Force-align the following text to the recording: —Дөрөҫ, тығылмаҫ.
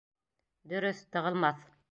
—Дөрөҫ, 0.73 1.05
тығылмаҫ. 1.17 1.63